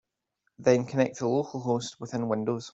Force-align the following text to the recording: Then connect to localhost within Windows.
Then 0.57 0.85
connect 0.85 1.17
to 1.19 1.25
localhost 1.25 1.99
within 1.99 2.27
Windows. 2.27 2.69